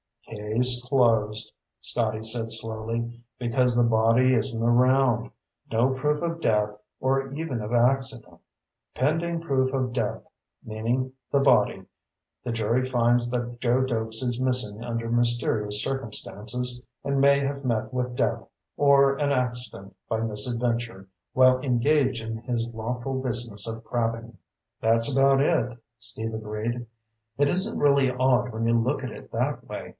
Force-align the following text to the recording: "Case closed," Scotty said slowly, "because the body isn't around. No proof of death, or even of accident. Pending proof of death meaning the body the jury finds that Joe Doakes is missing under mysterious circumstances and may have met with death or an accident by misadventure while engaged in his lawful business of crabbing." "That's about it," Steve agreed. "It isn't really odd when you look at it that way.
"Case 0.27 0.81
closed," 0.85 1.51
Scotty 1.81 2.23
said 2.23 2.51
slowly, 2.51 3.21
"because 3.37 3.75
the 3.75 3.87
body 3.87 4.33
isn't 4.33 4.63
around. 4.63 5.29
No 5.71 5.89
proof 5.93 6.21
of 6.21 6.39
death, 6.41 6.69
or 6.99 7.31
even 7.33 7.61
of 7.61 7.73
accident. 7.73 8.39
Pending 8.95 9.41
proof 9.41 9.73
of 9.73 9.93
death 9.93 10.25
meaning 10.63 11.11
the 11.31 11.41
body 11.41 11.83
the 12.43 12.51
jury 12.51 12.81
finds 12.81 13.29
that 13.29 13.59
Joe 13.59 13.81
Doakes 13.83 14.23
is 14.23 14.39
missing 14.39 14.83
under 14.83 15.09
mysterious 15.09 15.83
circumstances 15.83 16.81
and 17.03 17.19
may 17.21 17.39
have 17.41 17.65
met 17.65 17.93
with 17.93 18.15
death 18.15 18.47
or 18.77 19.15
an 19.17 19.31
accident 19.31 19.95
by 20.07 20.21
misadventure 20.21 21.09
while 21.33 21.59
engaged 21.59 22.23
in 22.23 22.37
his 22.37 22.69
lawful 22.73 23.21
business 23.21 23.67
of 23.67 23.83
crabbing." 23.83 24.37
"That's 24.79 25.11
about 25.11 25.41
it," 25.41 25.77
Steve 25.99 26.33
agreed. 26.33 26.87
"It 27.37 27.49
isn't 27.49 27.77
really 27.77 28.09
odd 28.09 28.51
when 28.51 28.65
you 28.65 28.73
look 28.79 29.03
at 29.03 29.11
it 29.11 29.29
that 29.33 29.67
way. 29.67 29.89